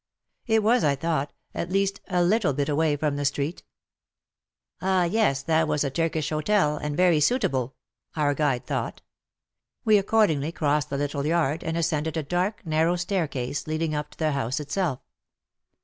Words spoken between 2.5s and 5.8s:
bit away from the street. "Ah! yes, that